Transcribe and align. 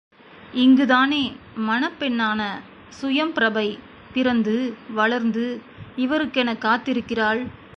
இங்குதானே 0.53 1.35
மணப்பெண்ணான 1.67 2.41
சுயம்பிரபை 3.01 3.79
பிறந்து 4.13 4.75
வளர்ந்து 4.89 5.61
இவருக்கெனக் 5.97 6.63
காத்திருக்கிறாள். 6.65 7.41